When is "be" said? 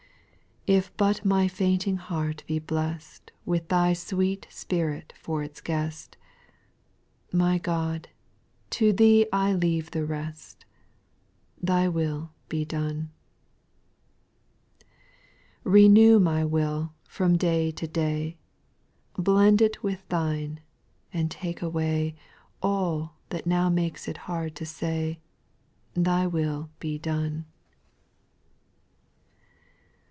2.45-2.59, 12.47-12.63, 26.79-26.99